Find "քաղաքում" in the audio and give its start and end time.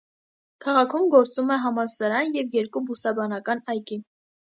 0.65-1.05